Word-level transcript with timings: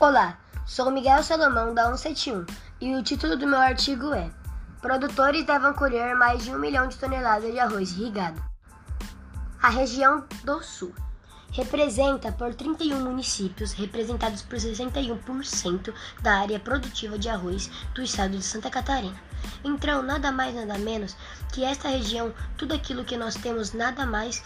Olá, 0.00 0.38
sou 0.64 0.90
Miguel 0.90 1.22
Salomão 1.22 1.74
da 1.74 1.94
171 1.94 2.46
e 2.80 2.96
o 2.96 3.02
título 3.02 3.36
do 3.36 3.46
meu 3.46 3.60
artigo 3.60 4.14
é 4.14 4.30
Produtores 4.80 5.44
devem 5.44 5.74
colher 5.74 6.16
mais 6.16 6.42
de 6.42 6.50
um 6.50 6.58
milhão 6.58 6.88
de 6.88 6.96
toneladas 6.96 7.52
de 7.52 7.58
arroz 7.58 7.90
irrigado. 7.90 8.42
A 9.60 9.68
região 9.68 10.24
do 10.42 10.62
Sul 10.62 10.94
representa 11.52 12.32
por 12.32 12.54
31 12.54 12.98
municípios, 12.98 13.74
representados 13.74 14.40
por 14.40 14.56
61% 14.56 15.92
da 16.22 16.38
área 16.38 16.58
produtiva 16.58 17.18
de 17.18 17.28
arroz 17.28 17.70
do 17.94 18.00
estado 18.00 18.38
de 18.38 18.42
Santa 18.42 18.70
Catarina. 18.70 19.20
Então, 19.62 20.02
nada 20.02 20.32
mais 20.32 20.54
nada 20.54 20.78
menos 20.78 21.14
que 21.52 21.62
esta 21.62 21.90
região, 21.90 22.32
tudo 22.56 22.72
aquilo 22.72 23.04
que 23.04 23.18
nós 23.18 23.34
temos, 23.34 23.74
nada 23.74 24.06
mais 24.06 24.42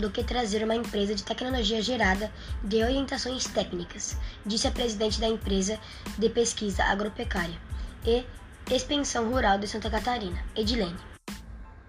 do 0.00 0.10
que 0.10 0.22
trazer 0.22 0.62
uma 0.62 0.74
empresa 0.74 1.14
de 1.14 1.22
tecnologia 1.22 1.80
gerada 1.80 2.30
de 2.62 2.82
orientações 2.82 3.44
técnicas, 3.44 4.16
disse 4.44 4.66
a 4.66 4.70
presidente 4.70 5.20
da 5.20 5.28
empresa 5.28 5.78
de 6.18 6.28
pesquisa 6.28 6.84
agropecuária 6.84 7.58
e 8.04 8.24
expansão 8.70 9.30
rural 9.30 9.58
de 9.58 9.66
Santa 9.66 9.90
Catarina, 9.90 10.42
Edilene. 10.54 10.98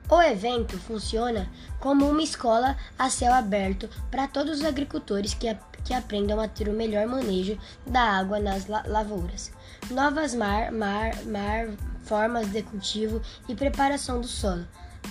O 0.10 0.22
evento 0.22 0.76
funciona 0.80 1.48
como 1.80 2.10
uma 2.10 2.24
escola 2.24 2.76
a 2.98 3.12
céu 3.12 3.32
aberto 3.32 3.88
para 4.10 4.28
todos 4.28 4.60
os 4.60 4.66
agricultores 4.66 5.36
que, 5.36 5.56
que 5.86 5.94
aprendam 5.94 6.40
a 6.40 6.48
ter 6.48 6.68
o 6.68 6.74
melhor 6.74 7.06
manejo 7.06 7.60
da 7.86 8.02
água 8.02 8.40
nas 8.40 8.66
la 8.66 8.84
lavouras, 8.88 9.52
novas 9.92 10.34
mar, 10.34 10.72
mar, 10.72 11.16
mar, 11.26 11.68
formas 12.06 12.52
de 12.52 12.64
cultivo 12.64 13.22
e 13.48 13.54
preparação 13.54 14.20
do 14.20 14.28
solo, 14.28 14.66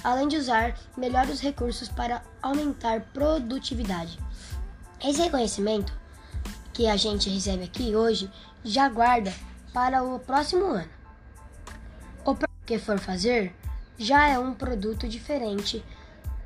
além 0.05 0.29
de 0.29 0.37
usar 0.37 0.75
melhor 0.97 1.27
os 1.27 1.41
recursos 1.41 1.88
para 1.88 2.23
aumentar 2.43 3.01
produtividade. 3.12 4.19
Esse 5.05 5.23
reconhecimento 5.23 5.92
que 6.73 6.86
a 6.86 6.97
gente 6.97 7.28
recebe 7.31 7.64
aqui 7.64 7.95
hoje 7.95 8.31
já 8.64 8.89
guarda 8.89 9.33
para 9.73 10.03
o 10.03 10.19
próximo 10.19 10.64
ano. 10.64 10.89
O 12.25 12.36
que 12.67 12.78
for 12.78 12.98
fazer 12.98 13.55
já 13.98 14.28
é 14.28 14.39
um 14.39 14.55
produto 14.55 15.08
diferente, 15.08 15.84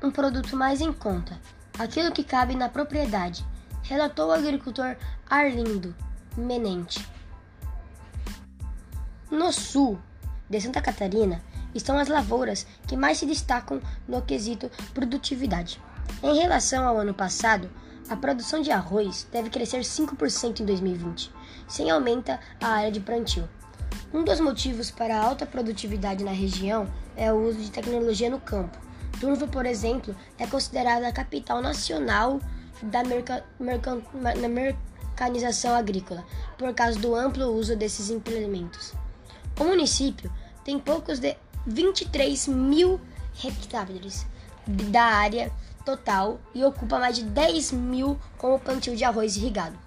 um 0.01 0.09
produto 0.09 0.55
mais 0.55 0.81
em 0.81 0.91
conta, 0.91 1.39
aquilo 1.77 2.11
que 2.11 2.23
cabe 2.23 2.55
na 2.55 2.69
propriedade, 2.69 3.45
relatou 3.83 4.29
o 4.29 4.33
agricultor 4.33 4.95
Arlindo 5.29 5.95
Menente. 6.35 7.07
No 9.29 9.51
sul 9.51 9.99
de 10.49 10.61
Santa 10.61 10.81
Catarina 10.81 11.41
estão 11.73 11.97
as 11.97 12.07
lavouras 12.07 12.65
que 12.87 12.97
mais 12.97 13.17
se 13.17 13.25
destacam 13.25 13.81
no 14.07 14.21
quesito 14.21 14.69
produtividade. 14.93 15.81
Em 16.21 16.37
relação 16.37 16.85
ao 16.85 16.97
ano 16.97 17.13
passado, 17.13 17.69
a 18.09 18.15
produção 18.15 18.61
de 18.61 18.71
arroz 18.71 19.27
deve 19.31 19.49
crescer 19.49 19.79
5% 19.79 20.59
em 20.59 20.65
2020, 20.65 21.31
sem 21.67 21.89
aumenta 21.89 22.39
a 22.61 22.67
área 22.67 22.91
de 22.91 22.99
plantio. 22.99 23.47
Um 24.13 24.23
dos 24.23 24.39
motivos 24.39 24.91
para 24.91 25.17
a 25.17 25.23
alta 25.23 25.45
produtividade 25.45 26.23
na 26.23 26.31
região 26.31 26.87
é 27.15 27.31
o 27.31 27.47
uso 27.47 27.59
de 27.59 27.71
tecnologia 27.71 28.29
no 28.29 28.39
campo. 28.39 28.77
Turvo, 29.19 29.47
por 29.47 29.65
exemplo, 29.65 30.15
é 30.37 30.45
considerada 30.45 31.07
a 31.07 31.13
capital 31.13 31.61
nacional 31.61 32.39
da 32.83 33.03
merca, 33.03 33.43
merca, 33.59 33.97
agrícola, 35.77 36.25
por 36.57 36.73
causa 36.73 36.99
do 36.99 37.15
amplo 37.15 37.45
uso 37.53 37.75
desses 37.75 38.09
implementos. 38.09 38.93
O 39.59 39.63
município 39.63 40.31
tem 40.63 40.77
poucos 40.77 41.19
de 41.19 41.35
23 41.65 42.47
mil 42.47 42.99
hectares 43.43 44.25
da 44.67 45.03
área 45.03 45.51
total 45.85 46.39
e 46.53 46.63
ocupa 46.63 46.99
mais 46.99 47.15
de 47.15 47.23
10 47.23 47.71
mil 47.73 48.17
com 48.37 48.55
o 48.55 48.59
plantio 48.59 48.95
de 48.95 49.03
arroz 49.03 49.35
irrigado. 49.35 49.77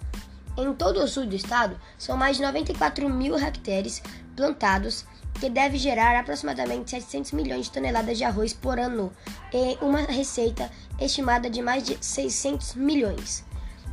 Em 0.56 0.72
todo 0.72 1.02
o 1.02 1.08
sul 1.08 1.26
do 1.26 1.34
estado, 1.34 1.78
são 1.98 2.16
mais 2.16 2.36
de 2.36 2.42
94 2.42 3.08
mil 3.08 3.36
hectares 3.36 4.02
plantados, 4.34 5.04
que 5.38 5.50
deve 5.50 5.76
gerar 5.76 6.18
aproximadamente 6.18 6.90
700 6.90 7.32
milhões 7.32 7.66
de 7.66 7.72
toneladas 7.72 8.16
de 8.16 8.24
arroz 8.24 8.54
por 8.54 8.78
ano 8.78 9.12
e 9.52 9.76
uma 9.84 10.00
receita 10.00 10.70
estimada 10.98 11.50
de 11.50 11.60
mais 11.60 11.82
de 11.82 11.98
600 12.00 12.74
milhões. 12.74 13.44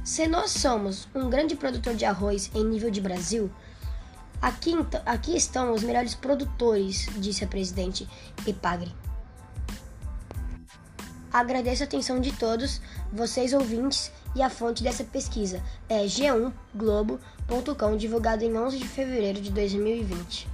Se 0.06 0.26
nós 0.26 0.52
somos 0.52 1.08
um 1.14 1.30
grande 1.30 1.56
produtor 1.56 1.96
de 1.96 2.06
arroz 2.06 2.50
em 2.56 2.64
nível 2.64 2.90
de 2.90 3.02
Brasil, 3.02 3.52
aqui, 4.44 4.74
aqui 5.06 5.38
estão 5.38 5.74
os 5.74 5.84
melhores 5.84 6.14
produtores, 6.14 7.08
disse 7.16 7.46
a 7.46 7.48
presidente 7.48 8.08
Epagre. 8.46 8.94
Agradeço 11.32 11.82
a 11.82 11.86
atenção 11.86 12.20
de 12.20 12.34
todos, 12.34 12.82
vocês 13.12 13.54
ouvintes, 13.54 14.12
e 14.36 14.42
a 14.42 14.50
fonte 14.50 14.84
dessa 14.84 15.04
pesquisa 15.04 15.64
é 15.88 16.04
g1globo.com, 16.04 17.98
divulgado 17.98 18.44
em 18.44 18.56
11 18.56 18.78
de 18.78 18.88
fevereiro 18.88 19.40
de 19.42 19.50
2020. 19.50 20.48